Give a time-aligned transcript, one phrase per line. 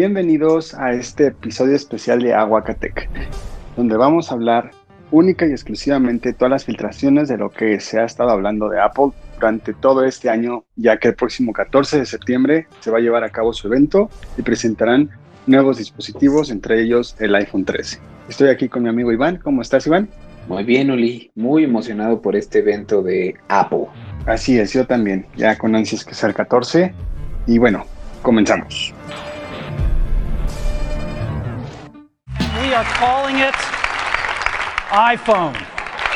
[0.00, 3.08] Bienvenidos a este episodio especial de Aguacatec,
[3.76, 4.70] donde vamos a hablar
[5.10, 9.10] única y exclusivamente todas las filtraciones de lo que se ha estado hablando de Apple
[9.34, 13.24] durante todo este año, ya que el próximo 14 de septiembre se va a llevar
[13.24, 15.10] a cabo su evento y presentarán
[15.48, 17.98] nuevos dispositivos, entre ellos el iPhone 13.
[18.28, 19.40] Estoy aquí con mi amigo Iván.
[19.42, 20.08] ¿Cómo estás, Iván?
[20.46, 21.32] Muy bien, Oli.
[21.34, 23.86] Muy emocionado por este evento de Apple.
[24.26, 25.26] Así es, yo también.
[25.36, 26.94] Ya con ansias que sea el 14.
[27.48, 27.84] Y bueno,
[28.22, 28.94] comenzamos.
[32.68, 33.54] We are calling it
[34.90, 35.54] iPhone.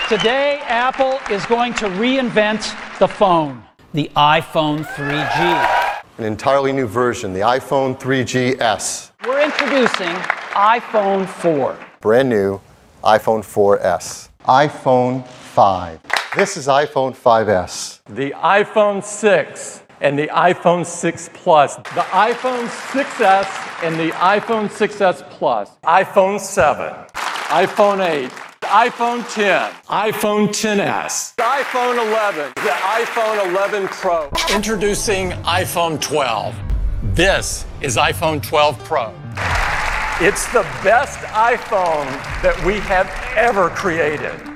[0.06, 6.02] Today, Apple is going to reinvent the phone, the iPhone 3G.
[6.18, 9.12] An entirely new version, the iPhone 3GS.
[9.26, 10.14] We're introducing
[10.52, 11.78] iPhone 4.
[12.02, 12.60] Brand new
[13.02, 14.28] iPhone 4S.
[14.44, 16.00] iPhone 5.
[16.36, 18.00] This is iPhone 5S.
[18.10, 25.22] the iPhone 6 and the iPhone 6 Plus, the iPhone 6S and the iPhone 6S
[25.30, 28.28] Plus, iPhone 7, iPhone 8,
[28.62, 34.28] iPhone 10, iPhone 10s, iPhone 11, the iPhone 11 Pro.
[34.54, 36.54] Introducing iPhone 12.
[37.14, 39.14] This is iPhone 12 Pro.
[40.20, 42.06] It's the best iPhone
[42.42, 44.51] that we have ever created.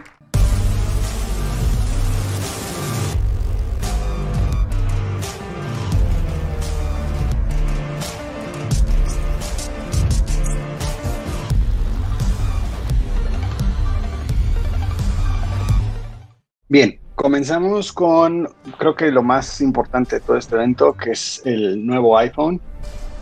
[16.77, 21.87] Bien, comenzamos con creo que lo más importante de todo este evento, que es el
[21.87, 22.61] nuevo iPhone.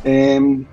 [0.02, 0.64] Em,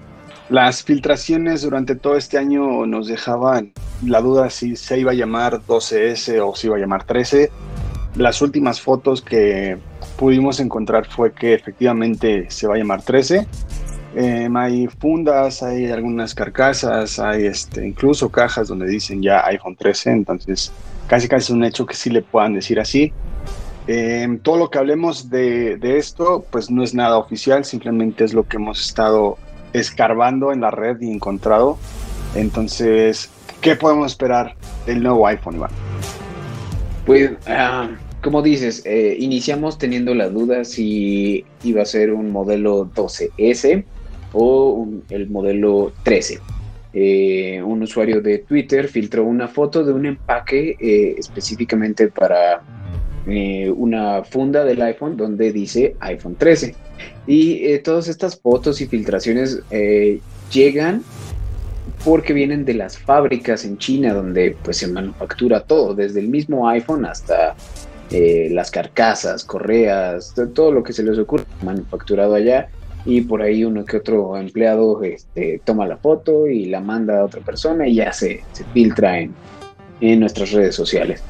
[0.50, 3.72] las filtraciones durante todo este año nos dejaban
[4.04, 7.52] la duda si se iba a llamar 12S o si iba a llamar 13.
[8.16, 9.78] Las últimas fotos que
[10.18, 13.46] pudimos encontrar fue que efectivamente se va a llamar 13.
[14.16, 20.10] Em, hay fundas, hay algunas carcasas, hay este, incluso cajas donde dicen ya iPhone 13,
[20.14, 20.72] entonces
[21.12, 23.12] casi casi es un hecho que sí le puedan decir así.
[23.86, 28.34] Em, todo lo que hablemos de, de esto, pues no es nada oficial, simplemente es
[28.34, 29.38] lo que hemos estado
[29.74, 31.78] escarbando en la red y encontrado.
[32.34, 33.30] Entonces,
[33.60, 34.56] ¿qué podemos esperar
[34.86, 35.72] del nuevo iPhone, Iván?
[37.06, 37.90] Pues, ah,
[38.24, 43.84] como dices, eh, iniciamos teniendo la duda si iba a ser un modelo 12S
[44.32, 46.40] o el modelo 13.
[46.94, 52.62] Eh, un usuario de Twitter filtró una foto de un empaque eh, específicamente para
[53.28, 56.76] eh, una funda del iPhone donde dice iPhone 13.
[57.28, 59.62] Y todas estas fotos y filtraciones
[60.52, 61.02] llegan
[62.04, 66.68] porque vienen de las fábricas en China donde pues se manufactura todo, desde el mismo
[66.68, 67.56] iPhone hasta
[68.12, 72.70] las carcasas, correas, to- todo lo que se les ocurre manufacturado allá
[73.06, 77.26] y por ahí uno que otro empleado este, toma la foto y la manda a
[77.26, 79.34] otra persona y ya se, filtra en,
[80.02, 81.24] en nuestras redes sociales.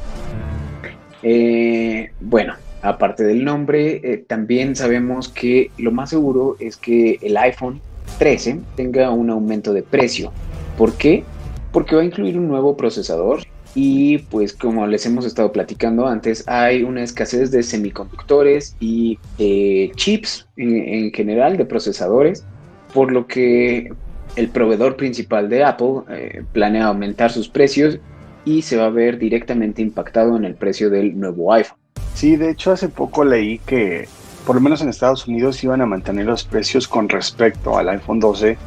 [1.23, 7.37] Eh, bueno, aparte del nombre, eh, también sabemos que lo más seguro es que el
[7.37, 7.79] iPhone
[8.17, 10.31] 13 tenga un aumento de precio.
[10.77, 11.23] ¿Por qué?
[11.71, 13.41] Porque va a incluir un nuevo procesador
[13.75, 19.91] y pues como les hemos estado platicando antes, hay una escasez de semiconductores y de
[19.95, 22.45] chips en, en general de procesadores,
[22.93, 23.91] por lo que
[24.35, 27.99] el proveedor principal de Apple eh, planea aumentar sus precios
[28.45, 31.77] y se va a ver directamente impactado en el precio del nuevo iPhone.
[32.13, 34.07] Sí, de hecho hace poco leí que
[34.45, 38.19] por lo menos en Estados Unidos iban a mantener los precios con respecto al iPhone
[38.19, 38.57] 12,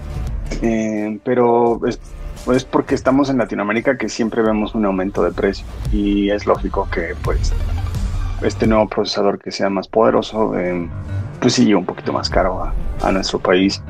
[0.62, 1.98] eh, pero es,
[2.52, 6.88] es porque estamos en Latinoamérica que siempre vemos un aumento de precio y es lógico
[6.90, 7.52] que pues
[8.42, 10.88] este nuevo procesador que sea más poderoso eh,
[11.40, 13.82] pues sí un poquito más caro a, nuestro país.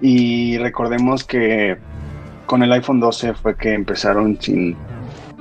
[0.00, 1.76] Y recordemos que
[2.46, 4.76] con el iPhone 12 fue que empezaron sin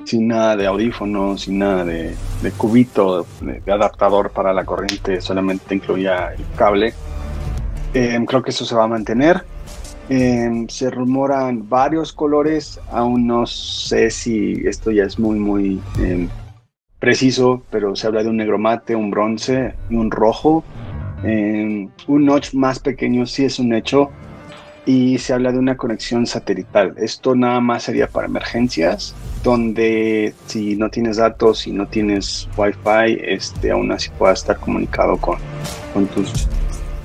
[0.03, 2.15] sin nada de audífonos, sin nada de,
[2.55, 6.93] cubito, de, adaptador para la corriente, solamente incluía el cable.
[7.93, 9.43] Eh, creo que eso se va a mantener.
[10.09, 16.27] Eh, se rumoran varios colores, aún no sé si esto ya es muy, muy eh,
[16.99, 20.63] preciso, pero se habla de un negro mate, un bronce y un rojo.
[21.23, 24.11] Eh, un notch más pequeño sí es un hecho,
[24.87, 26.95] y se habla de una conexión satelital.
[26.97, 29.13] Esto nada más sería para emergencias,
[29.43, 35.17] donde si no tienes datos, si no tienes wifi, este, aún así puedas estar comunicado
[35.17, 35.37] con,
[35.93, 36.47] con tus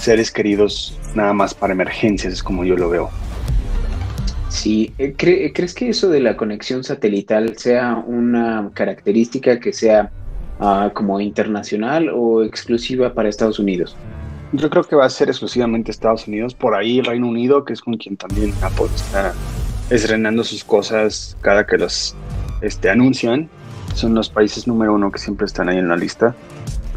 [0.03, 3.09] seres queridos, nada más para emergencias, es como yo lo veo.
[4.49, 10.11] Sí, eh, ¿cre- ¿crees que eso de la conexión satelital sea una característica que sea
[10.61, 13.97] ah, como internacional o exclusiva para Estados Unidos?
[14.53, 17.81] Yo creo que va a ser exclusivamente Estados Unidos, por ahí Reino Unido, que es
[17.81, 19.33] con quien también Apple está
[19.89, 22.15] estrenando sus cosas cada que los
[22.61, 23.49] este, anuncian.
[23.95, 26.35] Son los países número uno que siempre están ahí en la lista.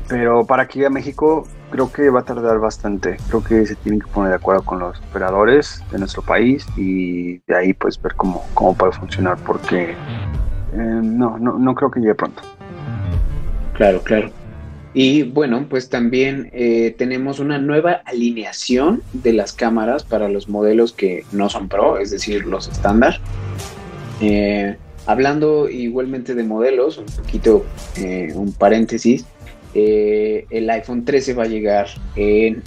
[0.10, 3.18] Pero para aquí a México creo que va a tardar bastante.
[3.30, 7.40] Creo que se tienen que poner de acuerdo con los operadores de nuestro país y
[7.40, 9.96] de ahí pues ver cómo, cómo puede funcionar porque eh,
[10.74, 12.42] no, no, no creo que llegue pronto.
[13.74, 14.32] Claro, claro.
[14.94, 20.94] Y bueno, pues también eh, tenemos una nueva alineación de las cámaras para los modelos
[20.94, 23.20] que no son Pro, es decir, los estándar.
[24.22, 27.66] Eh, hablando igualmente de modelos, un poquito,
[27.98, 29.26] eh, un paréntesis,
[29.76, 32.64] el iPhone 13 va a llegar en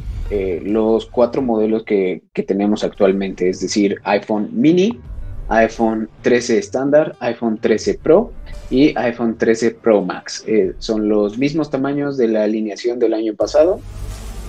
[0.64, 5.00] los cuatro modelos que, tenemos actualmente, es decir, iPhone mini,
[5.48, 8.32] iPhone 13 estándar, iPhone 13 Pro
[8.70, 10.44] y iPhone 13 Pro Max.
[10.46, 13.80] Eh, son los mismos tamaños de la alineación del año pasado.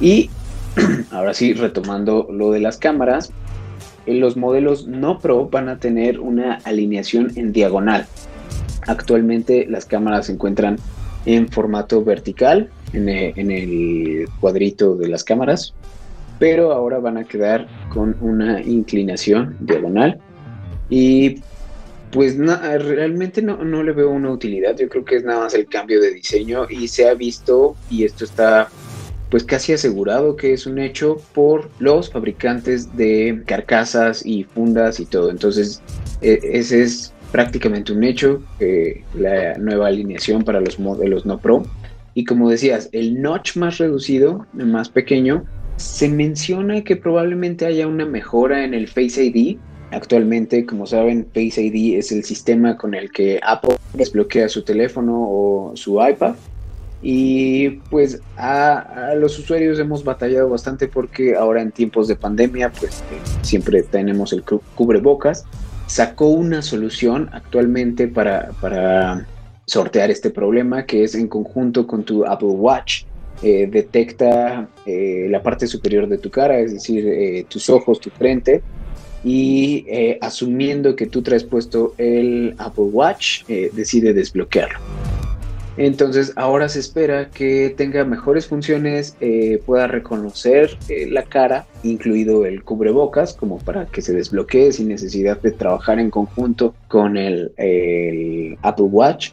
[0.01, 0.29] Y
[1.11, 3.31] ahora sí, retomando lo de las cámaras,
[4.05, 8.05] eh, los modelos no Pro van a tener una alineación en diagonal.
[8.87, 10.77] Actualmente las cámaras se encuentran
[11.35, 15.75] en formato vertical, en eh, el cuadrito de las cámaras,
[16.39, 20.19] pero ahora van a quedar con una inclinación diagonal.
[20.89, 21.41] Y
[22.11, 24.75] pues realmente no, no, le veo una utilidad.
[24.75, 28.05] Yo creo que es nada más el cambio de diseño y se ha visto, y
[28.05, 28.69] esto está
[29.29, 35.05] pues casi asegurado que es un hecho por los fabricantes de carcasas y fundas y
[35.05, 35.29] todo.
[35.29, 35.83] Entonces,
[36.21, 41.63] e, ese es prácticamente un hecho, eh, la nueva alineación para los modelos no Pro.
[42.13, 45.45] Y como decías, el notch más reducido, más pequeño,
[45.77, 49.57] se menciona que probablemente haya una mejora en el Face ID,
[49.91, 55.15] Actualmente, como saben, Face ID es el sistema con el que Apple desbloquea su teléfono
[55.17, 56.35] o su iPad.
[57.01, 63.01] Y pues a, los usuarios hemos batallado bastante porque ahora en tiempos de pandemia, pues
[63.01, 64.43] eh, siempre tenemos el
[64.75, 65.45] cubrebocas.
[65.89, 69.25] Sacó una solución actualmente para, para
[69.65, 73.03] sortear este problema que es en conjunto con tu Apple Watch.
[73.41, 78.61] Eh, detecta eh, la parte superior de tu cara, es decir, tus ojos, tu frente,
[79.23, 84.79] y eh, asumiendo que tú traes puesto el Apple Watch, eh, decide desbloquearlo.
[85.79, 90.77] Entonces ahora se espera que tenga mejores funciones, eh, pueda reconocer
[91.07, 96.09] la cara, incluido el cubrebocas, como para que se desbloquee sin necesidad de trabajar en
[96.09, 97.53] conjunto con el,
[98.61, 99.29] Apple Watch.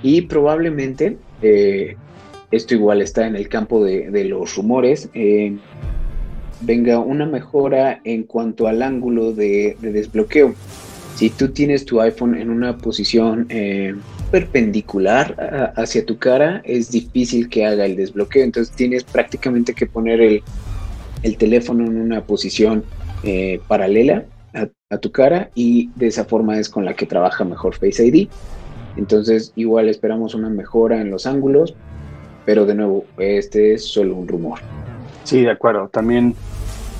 [0.00, 5.10] Y probablemente, esto igual está en el campo de los rumores,
[6.60, 10.54] venga una mejora en cuanto al ángulo de, desbloqueo.
[11.16, 13.48] Si tú tienes tu iPhone en una posición
[14.30, 18.44] perpendicular hacia tu cara, es difícil que haga el desbloqueo.
[18.44, 22.84] Entonces tienes prácticamente que poner el, teléfono en una posición
[23.22, 27.44] eh, paralela a, a, tu cara y de esa forma es con la que trabaja
[27.44, 28.28] mejor Face ID.
[28.96, 31.74] Entonces igual esperamos una mejora en los ángulos,
[32.44, 34.60] pero de nuevo, este es solo un rumor.
[35.24, 35.88] Sí, de acuerdo.
[35.88, 36.34] También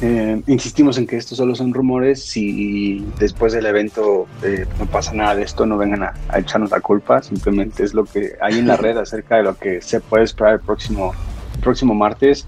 [0.00, 2.23] eh, insistimos en que estos solo son rumores.
[2.25, 6.81] Si después del evento eh, no pasa nada de esto, no vengan a, echarnos la
[6.81, 7.23] culpa.
[7.23, 10.55] Simplemente es lo que hay en la red acerca de lo que se puede esperar
[10.55, 11.12] el próximo,
[11.62, 12.47] próximo martes.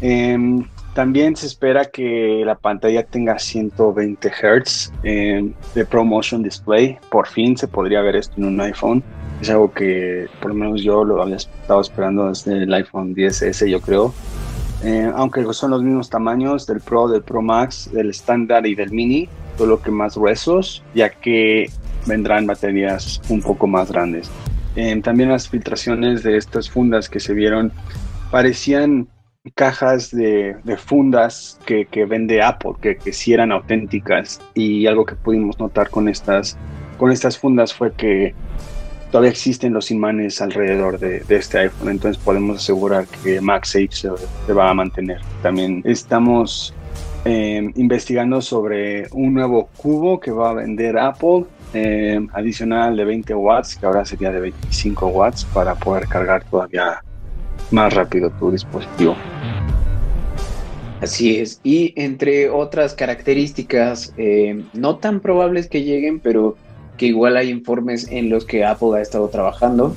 [0.00, 6.98] Em, también se espera que la pantalla tenga 120 Hz em, de ProMotion Display.
[7.10, 9.02] Por fin se podría ver esto en un iPhone.
[9.40, 13.66] Es algo que por lo menos yo lo había estado esperando desde el iPhone 10S,
[13.66, 14.12] yo creo.
[14.84, 18.90] Eh, aunque son los mismos tamaños del Pro, del Pro Max, del estándar y del
[18.90, 21.70] Mini, solo que más gruesos, ya que
[22.06, 24.30] vendrán baterías un poco más grandes.
[24.74, 27.72] Eh, también las filtraciones de estas fundas que se vieron
[28.30, 29.06] parecían
[29.54, 34.40] cajas de, fundas que, vende Apple, que, que sí eran auténticas.
[34.54, 36.56] Y algo que pudimos notar con estas,
[36.98, 38.34] con estas fundas fue que
[39.12, 44.08] todavía existen los imanes alrededor de, este iPhone, entonces podemos asegurar que MagSafe se,
[44.46, 45.20] se va a mantener.
[45.42, 46.74] También estamos
[47.26, 53.34] eh, investigando sobre un nuevo cubo que va a vender Apple, eh, adicional de 20
[53.34, 57.02] watts, que ahora sería de 25 watts, para poder cargar todavía
[57.70, 59.14] más rápido tu dispositivo.
[61.02, 66.56] Así es, y entre otras características eh, no tan probables que lleguen, pero
[66.96, 69.94] que igual hay informes en los que Apple ha estado trabajando.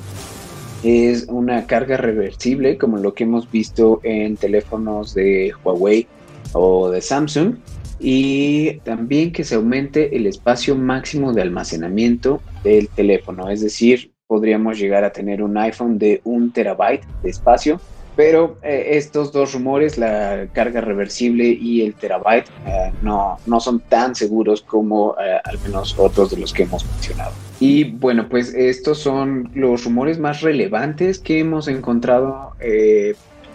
[0.84, 6.08] Es una carga reversible, como lo que hemos visto en teléfonos de Huawei
[6.54, 7.56] o de Samsung.
[8.00, 13.50] Y también que se aumente el espacio máximo de almacenamiento del teléfono.
[13.50, 17.80] Es decir, podríamos llegar a tener un iPhone de un terabyte de espacio
[18.15, 23.81] Pero eh, estos dos rumores, la carga reversible y el terabyte, eh, no, no son
[23.81, 27.34] tan seguros como eh, al menos otros de los que hemos mencionado.
[27.60, 32.53] Y bueno, pues estos son los rumores más relevantes que hemos encontrado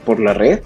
[0.04, 0.60] por la red.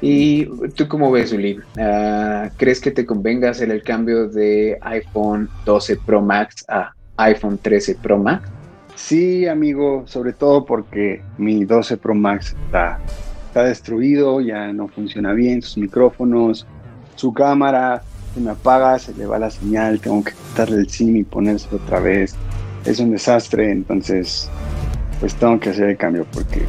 [0.00, 1.58] ¿Y tú cómo ves, Uli?
[1.78, 7.58] Ah, ¿Crees que te convenga hacer el cambio de iPhone 12 Pro Max a iPhone
[7.58, 8.48] 13 Pro Max?
[8.98, 12.98] Sí, amigo, sobre todo porque mi 12 Pro Max está,
[13.46, 16.66] está destruido, ya no funciona bien, sus micrófonos,
[17.14, 18.02] su cámara,
[18.34, 21.76] se me apaga, se le va la señal, tengo que quitarle el SIM y ponérselo
[21.76, 22.34] otra vez.
[22.84, 24.50] Es un desastre, entonces
[25.20, 26.66] pues tengo que hacer el cambio porque,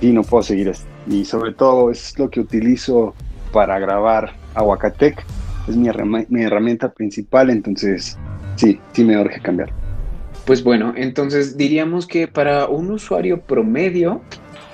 [0.00, 0.84] sí, no puedo seguir así.
[1.08, 3.12] Y sobre todo es lo que utilizo
[3.52, 5.22] para grabar Aguacatec,
[5.68, 5.90] es mi,
[6.28, 8.16] mi herramienta principal, entonces
[8.54, 9.85] sí, sí me urge cambiar.
[10.46, 14.22] Pues bueno, entonces diríamos que para un usuario promedio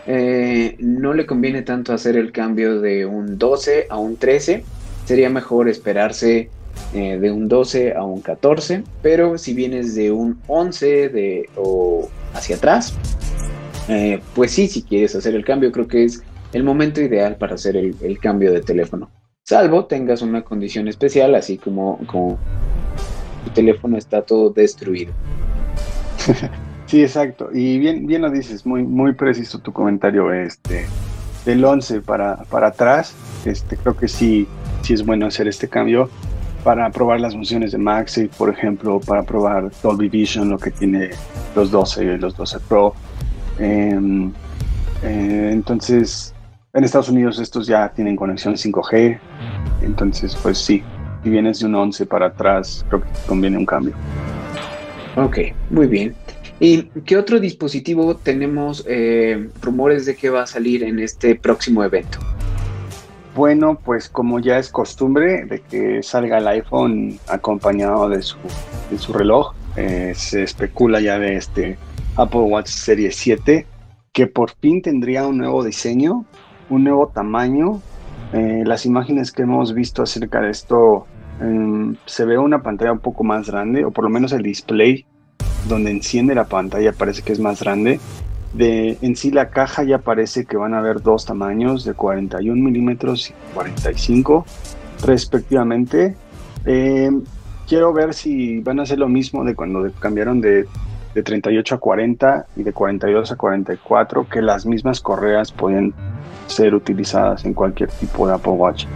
[0.07, 4.65] eh, no le conviene tanto hacer el cambio de un 12 a un 13.
[5.07, 6.51] Sería mejor esperarse
[6.93, 8.85] eh, de un 12 a un 14.
[9.01, 12.95] Pero si vienes de un 11 de, o hacia atrás,
[13.89, 17.55] eh, pues sí, si quieres hacer el cambio, creo que es el momento ideal para
[17.55, 19.11] hacer el, cambio de teléfono.
[19.43, 22.39] Salvo tengas una condición especial, así como, como
[23.45, 25.15] tu teléfono está todo destruido.
[26.87, 27.51] sí, exacto.
[27.53, 30.33] Y bien, bien lo dices, muy, muy preciso tu comentario.
[30.33, 30.87] Este,
[31.45, 33.15] del 11 para, para atrás,
[33.45, 34.47] este, creo que sí,
[34.83, 36.09] sí es bueno hacer este cambio
[36.65, 41.11] para probar las funciones de Maxi, por ejemplo, para probar Dolby Vision, lo que tiene
[41.57, 42.95] los 12 y los 12 Pro.
[43.59, 44.33] Em,
[45.03, 46.33] eh, entonces,
[46.73, 49.19] en Estados Unidos estos ya tienen conexión 5G,
[49.83, 50.83] entonces pues sí,
[51.23, 53.95] si vienes de un 11 para atrás, creo que conviene un cambio.
[55.17, 55.39] Ok,
[55.71, 56.15] muy bien.
[56.59, 61.85] ¿Y qué otro dispositivo tenemos eh, rumores de que va a salir en este próximo
[61.85, 62.19] evento?
[63.35, 69.55] Bueno, pues como ya es costumbre de que salga el iPhone acompañado de su, reloj,
[69.77, 71.79] eh, se especula ya de este
[72.17, 73.67] Apple Watch Series 7
[74.13, 76.27] que por fin tendría un nuevo diseño,
[76.69, 77.81] un nuevo tamaño.
[78.35, 81.07] Eh, las imágenes que hemos visto acerca de esto
[81.43, 85.05] Em, se ve una pantalla un poco más grande, o por lo menos el display
[85.69, 88.01] donde enciende la pantalla parece que es más grande.
[88.55, 92.63] De, en sí la caja ya parece que van a haber dos tamaños de 41
[92.63, 94.45] milímetros y 45
[95.05, 96.15] respectivamente.
[96.65, 97.23] Em,
[97.67, 100.67] quiero ver si van a hacer lo mismo de cuando cambiaron de,
[101.15, 105.95] de 38 a 40 y de 42 a 44, que las mismas correas pueden
[106.47, 108.87] ser utilizadas en cualquier tipo de Apple Watch.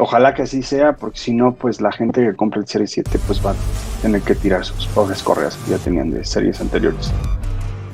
[0.00, 3.18] Ojalá que así sea, porque si no, pues la gente que compra el Serie 7
[3.26, 3.54] pues va a
[4.00, 7.12] tener que tirar sus pobres correas que ya tenían de series anteriores.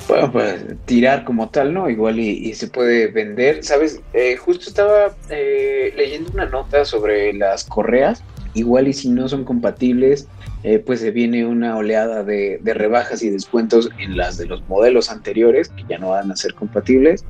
[0.07, 1.91] Bueno, pues tirar como tal, ¿no?
[1.91, 3.65] Igual y, se puede vender.
[3.65, 8.23] Sabes, eh, justo estaba eh, leyendo una nota sobre las correas.
[8.55, 10.29] Igual y si no son compatibles,
[10.63, 14.63] eh, pues se viene una oleada de, de rebajas y descuentos en las de los
[14.69, 17.25] modelos anteriores que ya no van a ser compatibles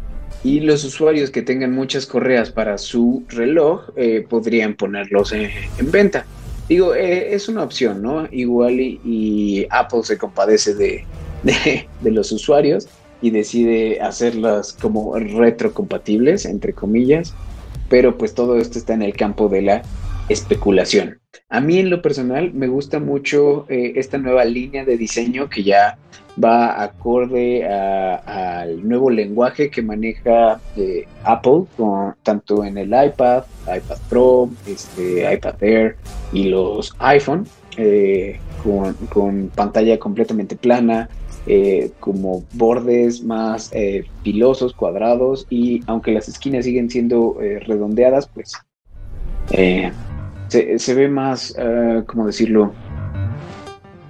[0.45, 5.50] y los usuarios que tengan muchas correas para su reloj eh, podrían ponerlos en,
[5.90, 6.25] venta.
[6.69, 8.28] Digo, eh, es una opción, ¿no?
[8.31, 11.05] Igual y, Apple se compadece de,
[11.43, 12.88] de, los usuarios
[13.23, 17.35] y decide hacerlas como retrocompatibles, entre comillas,
[17.88, 19.83] pero pues todo esto está en el campo de la
[20.28, 21.21] especulación.
[21.49, 25.62] A mí en lo personal me gusta mucho eh, esta nueva línea de diseño que
[25.62, 25.99] ya
[26.43, 31.64] va acorde al nuevo lenguaje que maneja eh, Apple,
[32.23, 35.97] tanto en el iPad, iPad Pro, este, iPad Air
[36.33, 38.38] y los iPhone, eh,
[39.11, 41.09] con, pantalla completamente plana,
[41.47, 43.71] eh, como bordes más
[44.23, 48.52] pilosos, cuadrados, y aunque las esquinas siguen siendo redondeadas, pues
[50.49, 51.57] se, se, ve más,
[52.07, 52.73] ¿cómo decirlo?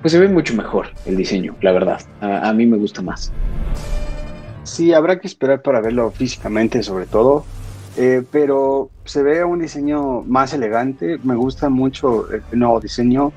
[0.06, 2.00] Pues se ve mucho mejor el diseño, la verdad.
[2.20, 3.32] A, mí me gusta más.
[4.62, 7.44] Sí, habrá que esperar para verlo físicamente sobre todo,
[7.96, 13.32] eh, pero se ve un diseño más elegante, me gusta mucho el nuevo diseño.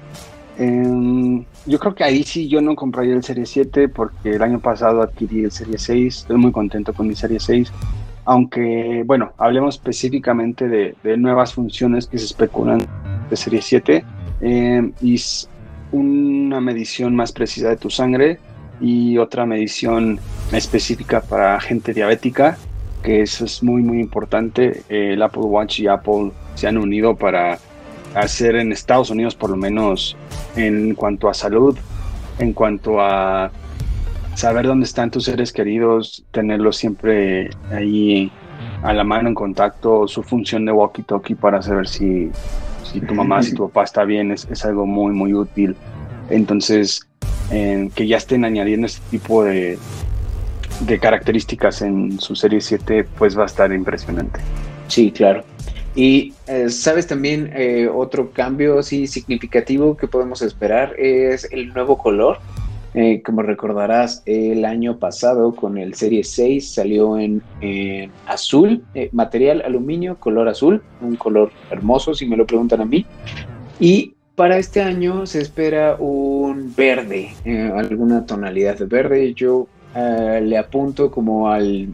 [0.59, 4.59] Em, yo creo que ahí sí yo no compraría el Serie 7 porque el año
[4.59, 7.73] pasado adquirí el Serie 6, estoy muy contento con mi Serie 6,
[8.25, 12.85] aunque bueno, hablemos específicamente de, nuevas funciones que se especulan
[13.27, 14.05] de Serie 7
[14.41, 15.17] eh, y
[15.91, 18.39] una medición más precisa de tu sangre
[18.81, 20.19] y otra medición
[20.51, 22.57] específica para gente diabética,
[23.03, 24.83] que eso es muy muy importante.
[24.89, 27.59] El Apple Watch y Apple se han unido para
[28.15, 30.17] hacer en Estados Unidos por lo menos
[30.55, 31.77] en cuanto a salud,
[32.39, 33.51] en cuanto a
[34.35, 38.31] saber dónde están tus seres queridos, tenerlos siempre ahí
[38.83, 42.31] a la mano en contacto, su función de walkie-talkie para saber si,
[42.91, 45.75] si tu mamá, si tu papá está bien, es, es algo muy, muy útil.
[46.29, 47.01] Entonces,
[47.49, 49.77] que ya estén añadiendo este tipo de,
[50.81, 54.39] de características en su serie 7, pues va a estar impresionante.
[54.87, 55.43] Sí, claro.
[55.95, 61.97] Y eh, sabes también eh, otro cambio así significativo que podemos esperar es el nuevo
[61.97, 62.39] color.
[62.93, 67.41] Eh, como recordarás, el año pasado con el Serie 6 salió en,
[68.25, 73.05] azul, material aluminio, color azul, un color hermoso si me lo preguntan a mí.
[73.79, 77.31] Y para este año se espera un verde,
[77.75, 79.33] alguna tonalidad de verde.
[79.33, 81.89] Yo le apunto como al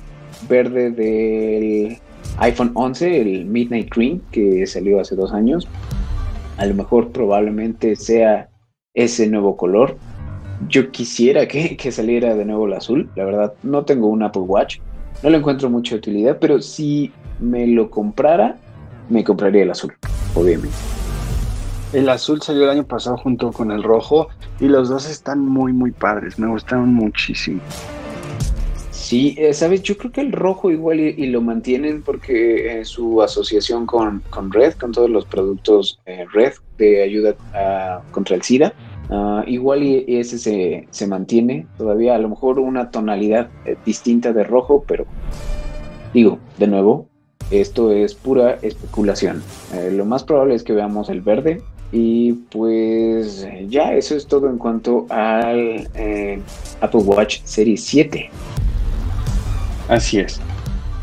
[0.47, 1.97] verde del
[2.37, 5.67] iPhone 11, el Midnight Green, que salió hace dos años.
[6.57, 8.49] A lo mejor probablemente sea
[8.93, 9.97] ese nuevo color.
[10.69, 13.09] Yo quisiera que, saliera de nuevo el azul.
[13.15, 14.79] La verdad, no tengo un Apple Watch.
[15.23, 18.57] No le encuentro mucha utilidad, pero si me lo comprara,
[19.09, 19.93] me compraría el azul,
[20.33, 20.75] obviamente.
[21.93, 24.27] El azul salió el año pasado junto con el rojo
[24.59, 26.37] y los dos están muy, muy padres.
[26.37, 27.61] Me gustaron muchísimo.
[28.91, 33.21] Sí, eh, sabes, yo creo que el rojo igual y, lo mantienen porque en su
[33.21, 37.35] asociación con, Red, con todos los productos eh, Red de ayuda
[38.11, 38.73] contra el SIDA,
[39.09, 44.43] ah, igual y, ese se, mantiene todavía, a lo mejor una tonalidad eh, distinta de
[44.43, 45.05] rojo, pero
[46.13, 47.07] digo, de nuevo,
[47.51, 49.43] esto es pura especulación.
[49.91, 51.61] lo más probable es que veamos el verde.
[51.91, 55.87] Y pues ya, eso es todo en cuanto al
[56.81, 58.29] Apple Watch Series 7.
[59.87, 60.41] Así es.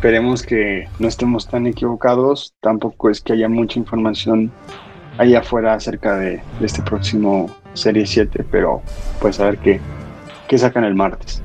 [0.03, 2.55] Esperemos que no estemos tan equivocados.
[2.61, 4.51] Tampoco es que haya mucha información
[5.17, 8.83] allá afuera acerca de, este próximo Serie 7, pero
[9.21, 9.81] pues a ver qué,
[10.49, 11.43] qué sacan el martes.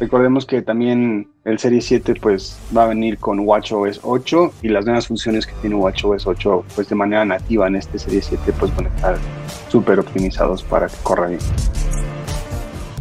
[0.00, 4.84] Recordemos que también el Serie 7 pues va a venir con WatchOS 8 y las
[4.84, 8.74] nuevas funciones que tiene WatchOS 8 pues de manera nativa en este Serie 7 pues
[8.76, 9.16] van a estar
[9.68, 11.40] súper optimizados para que corra bien.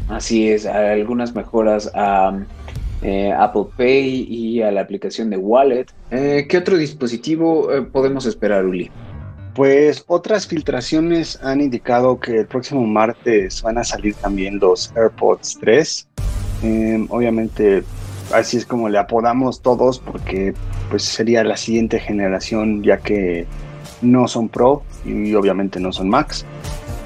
[0.09, 2.39] Así es, algunas mejoras a
[3.03, 5.85] eh, Apple Pay y a la aplicación de Wallet.
[6.09, 8.89] Eh, ¿Qué otro dispositivo eh, podemos esperar, Uli?
[9.57, 15.57] Pues otras filtraciones han indicado que el próximo martes van a salir también los AirPods
[15.59, 16.07] 3.
[16.61, 17.83] Em, obviamente
[18.31, 20.53] así es como le apodamos todos porque
[20.91, 23.47] pues sería la siguiente generación ya que
[24.03, 26.45] no son Pro y obviamente no son Max.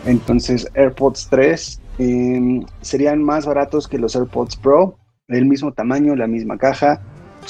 [0.06, 4.98] Entonces AirPods 3 em, serían más baratos que los AirPods Pro
[5.30, 7.02] el mismo tamaño, la misma caja,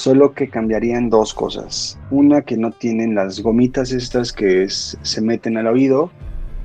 [0.02, 2.00] solo que cambiarían dos cosas.
[2.10, 6.10] Una, que no tienen las gomitas estas que se meten al oído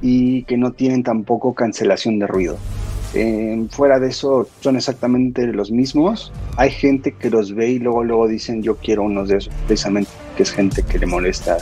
[0.00, 2.56] y que no tienen tampoco cancelación de ruido.
[3.70, 6.32] fuera de eso, son exactamente los mismos.
[6.56, 10.10] Hay gente que los ve y luego, luego dicen yo quiero unos de esos, precisamente
[10.36, 11.58] que es gente que le molesta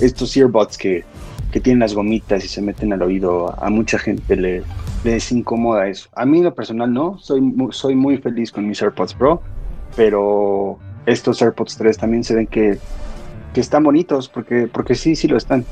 [0.00, 1.04] estos earbuds que,
[1.50, 3.54] que tienen las gomitas y se meten al oído.
[3.62, 4.62] A mucha gente le,
[5.04, 6.10] les incomoda eso.
[6.14, 9.40] A mí lo personal no, soy, soy muy feliz con mis AirPods Pro,
[9.96, 12.78] pero estos AirPods 3 también se ven que,
[13.54, 15.64] están bonitos, porque, porque sí, sí lo están.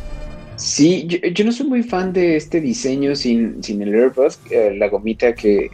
[0.55, 4.89] Sí, yo, no soy muy fan de este diseño sin, sin el AirPods, eh, la
[4.89, 5.71] gomita que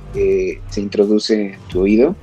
[0.70, 2.16] se introduce en tu oído.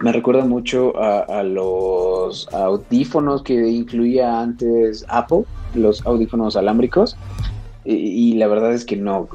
[0.00, 5.42] me recuerda mucho a, a, los audífonos que incluía antes Apple,
[5.74, 7.16] los audífonos alámbricos
[7.90, 9.28] y, la verdad es que no,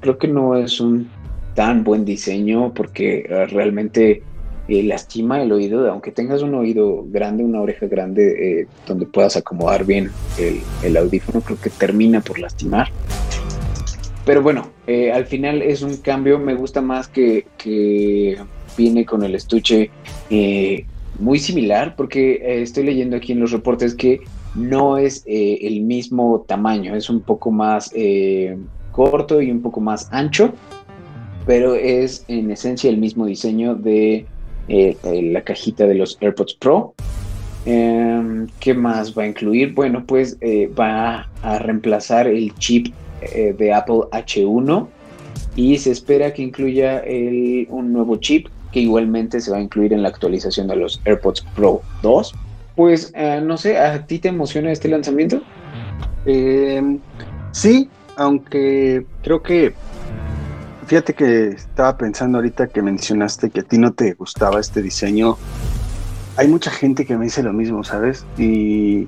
[0.00, 1.08] creo que no es un
[1.54, 4.22] tan buen diseño porque eh, realmente
[4.68, 9.36] eh, lastima el oído, aunque tengas un oído grande, una oreja grande eh, donde puedas
[9.36, 10.10] acomodar bien
[10.82, 12.88] el, audífono, creo que termina por lastimar.
[14.24, 14.68] Pero bueno,
[15.14, 18.36] al final es un cambio, me gusta más que, que
[18.76, 19.90] viene con el estuche
[21.18, 24.20] muy similar, porque estoy leyendo aquí en los reportes que
[24.54, 28.56] no es eh, el mismo tamaño, es un poco más eh,
[28.92, 30.52] corto y un poco más ancho,
[31.46, 34.26] pero es en esencia el mismo diseño de
[34.68, 36.94] eh, la cajita de los AirPods Pro.
[37.66, 39.74] Em, ¿Qué más va a incluir?
[39.74, 40.38] Bueno, pues
[40.78, 44.86] va a reemplazar el chip de Apple H1
[45.56, 47.02] y se espera que incluya
[47.68, 51.44] un nuevo chip que igualmente se va a incluir en la actualización de los AirPods
[51.54, 52.34] Pro 2
[52.78, 55.42] pues eh, no sé, ¿a ti te emociona este lanzamiento?
[56.26, 56.80] Eh,
[57.50, 59.74] sí, aunque creo que,
[60.88, 65.36] fíjate que estaba pensando ahorita que mencionaste que a ti no te gustaba este diseño.
[66.38, 68.24] Hay mucha gente que me dice lo mismo, ¿sabes?
[68.38, 69.06] Y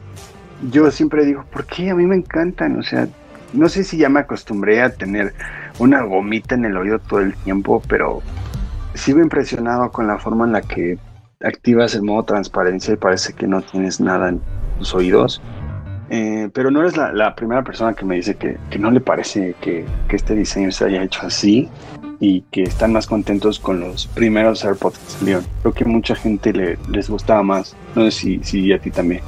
[0.71, 1.89] yo siempre digo, ¿por qué?
[1.89, 3.09] A mí me encantan, o sea,
[3.55, 5.33] no sé si ya me acostumbré a tener
[5.79, 8.21] una gomita en el oído todo el tiempo, pero
[8.93, 10.99] sigo impresionado con la forma en la que
[11.43, 14.43] activas el modo transparencia y parece que no tienes nada en
[14.79, 15.41] tus oídos.
[16.13, 19.85] Eh, pero no eres la, primera persona que me dice que, no le parece que,
[20.11, 21.69] este diseño se haya hecho así
[22.19, 25.45] y que están más contentos con los primeros AirPods que salieron.
[25.63, 27.77] Creo que mucha gente le, les gustaba más.
[27.95, 29.23] No sé si, a ti también.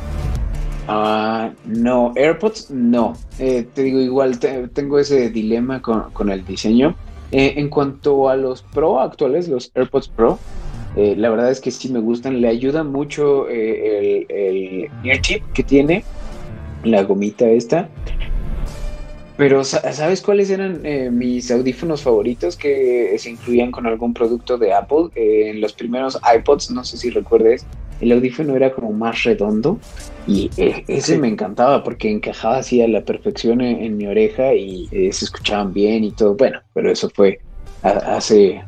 [0.89, 3.13] Ah, no, AirPods no.
[3.39, 6.97] Eh, te digo, igual tengo ese dilema con, el diseño.
[7.31, 10.41] Eh, en cuanto a los Pro actuales, los AirPods Pro,
[10.97, 12.41] eh, la verdad es que sí me gustan.
[12.41, 16.05] Le ayuda mucho el, el ear chip que tiene,
[16.85, 17.89] la gomita esta.
[19.37, 20.83] Pero ¿sabes cuáles eran
[21.17, 25.09] mis audífonos favoritos que se incluían con algún producto de Apple?
[25.15, 27.67] en los primeros iPods, no sé si recuerdes,
[28.03, 29.79] el audífono era como más redondo
[30.27, 34.89] y eh, ese me encantaba porque encajaba así a la perfección en, mi oreja y
[34.91, 36.35] eh, se escuchaban bien y todo.
[36.35, 37.41] Bueno, pero eso fue
[37.83, 38.63] hace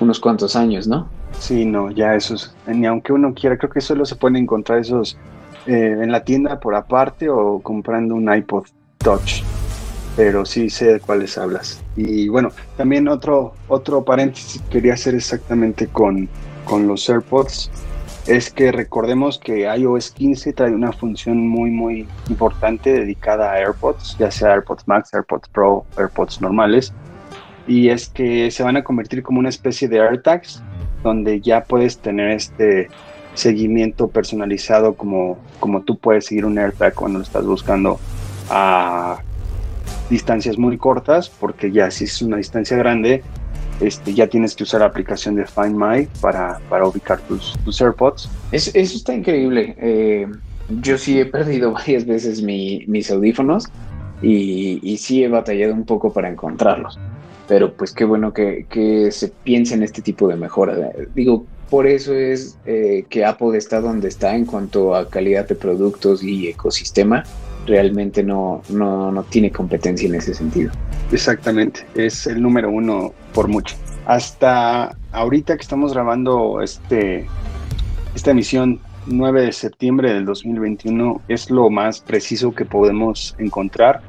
[0.00, 1.08] unos cuantos años, ¿no?
[1.38, 5.16] Sí, no, ya esos, ni aunque uno quiera, creo que solo se pueden encontrar esos
[5.66, 8.66] eh, en la tienda por aparte o comprando un iPod
[8.98, 9.42] Touch.
[10.16, 11.82] Pero sí sé de cuáles hablas.
[11.96, 16.28] Y bueno, también otro, otro paréntesis quería hacer exactamente con,
[16.64, 17.70] con los AirPods
[18.26, 24.16] es que recordemos que iOS 15 trae una función muy muy importante dedicada a AirPods,
[24.18, 26.92] ya sea AirPods Max, AirPods Pro, AirPods normales,
[27.66, 30.62] y es que se van a convertir como una especie de AirTags,
[31.02, 32.88] donde ya puedes tener este
[33.34, 37.98] seguimiento personalizado como, como tú puedes seguir un AirTag cuando lo estás buscando
[38.50, 39.22] a
[40.08, 43.22] distancias muy cortas, porque ya si es una distancia grande,
[43.80, 47.80] este, ya tienes que usar la aplicación de Find My para, para ubicar tus, tus
[47.80, 48.28] AirPods.
[48.52, 49.74] eso está increíble.
[49.78, 50.26] Eh,
[50.80, 53.68] yo sí he perdido varias veces mis audífonos
[54.20, 56.98] y, y, sí he batallado un poco para encontrarlos.
[57.48, 60.92] Pero pues qué bueno que, que se piense en este tipo de mejora.
[61.14, 65.54] Digo, por eso es eh, que Apple está donde está en cuanto a calidad de
[65.54, 67.24] productos y ecosistema
[67.66, 70.72] realmente no, no, tiene competencia en ese sentido.
[71.12, 73.76] Exactamente, es el número uno por mucho.
[74.06, 77.26] Hasta ahorita que estamos grabando este,
[78.14, 84.02] esta emisión 9 de septiembre del 2021 es lo más preciso que podemos encontrar.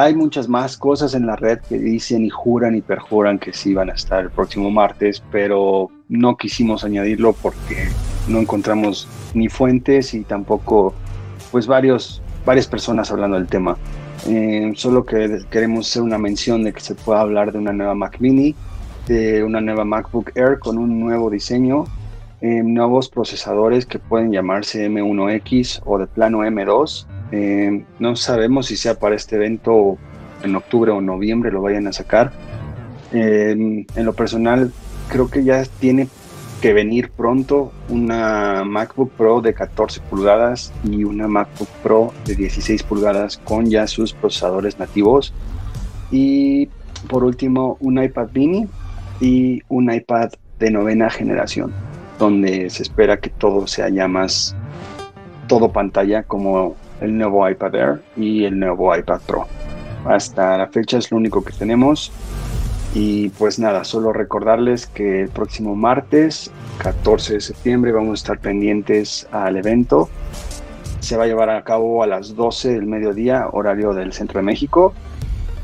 [0.00, 3.74] Hay muchas más cosas en la red que dicen y juran y perjuran que sí
[3.74, 7.88] van a estar el próximo martes, pero no quisimos añadirlo porque
[8.28, 10.94] no encontramos ni fuentes y tampoco
[11.50, 13.76] pues varios varias personas hablando del tema.
[14.28, 17.96] Eh, solo que queremos hacer una mención de que se pueda hablar de una nueva
[17.96, 18.54] Mac Mini,
[19.08, 21.86] de una nueva MacBook Air con un nuevo diseño,
[22.40, 27.04] eh, nuevos procesadores que pueden llamarse M1X o de plano M2.
[27.32, 29.98] Eh, no sabemos si sea para este evento
[30.42, 32.32] en octubre o noviembre lo vayan a sacar.
[33.10, 34.70] en lo personal,
[35.08, 36.08] creo que ya tiene
[36.60, 42.82] que venir pronto una MacBook Pro de 14 pulgadas y una MacBook Pro de 16
[42.82, 45.32] pulgadas con ya sus procesadores nativos.
[46.10, 46.68] Y
[47.08, 48.66] por último, un iPad mini
[49.20, 51.72] y un iPad de novena generación,
[52.18, 54.56] donde se espera que todo sea ya más
[55.46, 59.46] todo pantalla como el nuevo iPad Air y el nuevo iPad Pro.
[60.04, 62.12] Hasta la fecha es lo único que tenemos.
[62.94, 68.38] Y pues nada, solo recordarles que el próximo martes, 14 de septiembre, vamos a estar
[68.38, 70.08] pendientes al evento.
[71.00, 74.44] Se va a llevar a cabo a las 12 del mediodía, horario del centro de
[74.44, 74.94] México.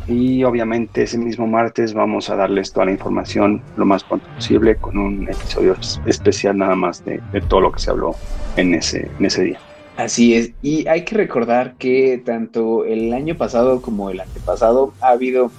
[0.07, 4.77] Y obviamente ese mismo martes vamos a darles toda la información lo más pronto posible
[4.77, 8.15] con un episodio especial nada más de, todo lo que se habló
[8.57, 9.59] en ese, en ese día.
[9.97, 15.11] Así es, y hay que recordar que tanto el año pasado como el antepasado ha
[15.11, 15.53] habido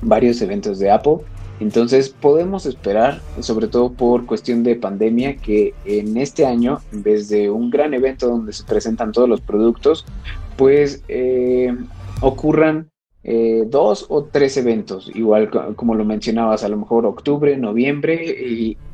[0.00, 1.18] varios eventos de Apple.
[1.60, 7.28] Entonces podemos esperar, sobre todo por cuestión de pandemia, que en este año, en vez
[7.28, 10.04] de un gran evento donde se presentan todos los productos,
[10.56, 11.74] pues eh,
[12.20, 12.90] ocurran
[13.24, 18.24] eh, dos o tres eventos, igual como lo mencionabas, a lo mejor octubre, noviembre,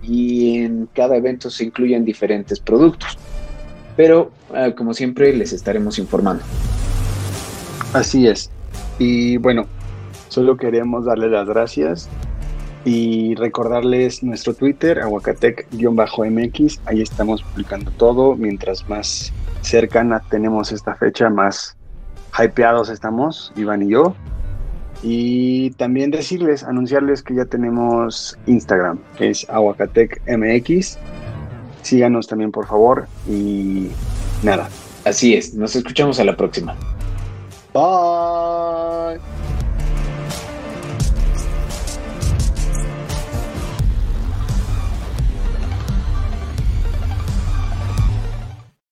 [0.03, 3.18] y, en cada evento se incluyen diferentes productos.
[3.97, 6.43] Pero eh, como siempre les estaremos informando.
[7.93, 8.51] Así es.
[8.99, 9.67] Y bueno,
[10.33, 12.09] Solo queremos darles las gracias
[12.87, 16.81] y recordarles nuestro Twitter, aguacatec-mx.
[16.87, 18.35] Ahí estamos publicando todo.
[18.35, 21.77] Mientras más cercana tenemos esta fecha, más
[22.43, 24.15] hypeados estamos, Iván y yo.
[25.03, 30.97] Y también decirles, anunciarles que ya tenemos Instagram, es aguacatecmx
[31.83, 33.88] síganos también por favor y
[34.42, 34.68] nada,
[35.05, 36.75] así es, nos escuchamos a la próxima.
[37.75, 39.42] Bye.